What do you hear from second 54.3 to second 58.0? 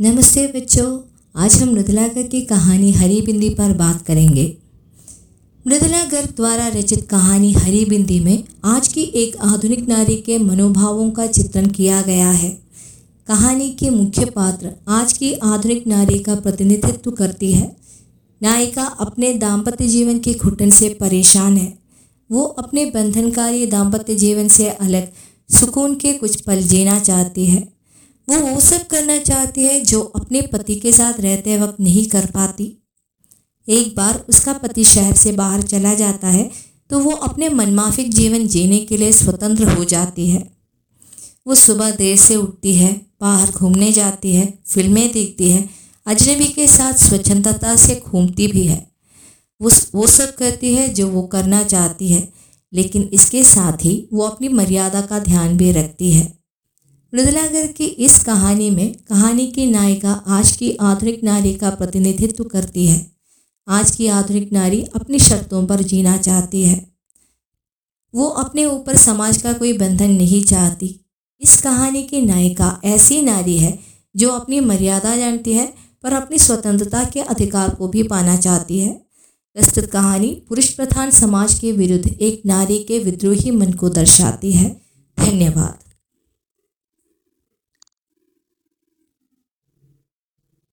मर्यादा का ध्यान भी रखती है। मृदुलागर की